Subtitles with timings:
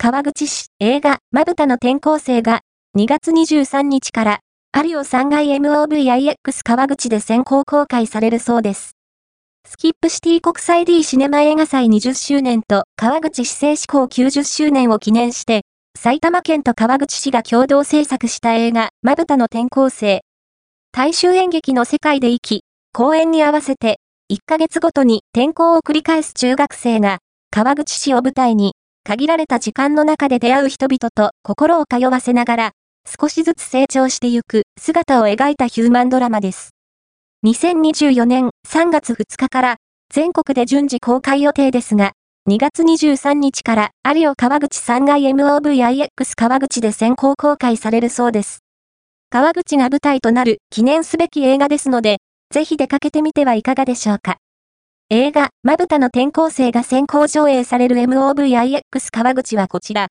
[0.00, 2.60] 川口市映画、まぶたの転校生が
[2.96, 4.38] 2月23日から
[4.70, 8.92] アリオ3階 MOVIX 川口で先行公開されるそうです。
[9.66, 15.62] スキップシティ国際 D シネマ映画祭20周年と川口市政施行90周年を記念して、
[15.98, 20.20] 埼玉県と川口市が共同制作した映画、まぶたの転校生。
[20.92, 22.62] 大衆演劇の世界で生き、
[22.92, 23.98] 公演に合わせて、
[24.32, 27.18] 1ヶ月ごとに転校を繰り返す中学生が、
[27.50, 28.74] 川口市を舞台に、
[29.08, 32.70] 限られた時間の中で出会う人々と心を通わせながら、
[33.18, 36.74] 少しずつ成長してゆく姿を描いたヒューマンドラマです。
[37.46, 39.76] 2024年3月2日から
[40.12, 42.12] 全国で順次公開予定ですが、
[42.50, 48.58] 2月23日から有オ川口3階 MOVIX 川口で先行公開されるそうです。
[49.30, 52.18] 川口が舞台となる記念すべき映画ですので、
[52.52, 54.36] ぜひ出かけてみてはいかがでしょうか。
[55.10, 60.06] 映画、まぶたの転校生が先行上映される MOVIX 川口はこちら。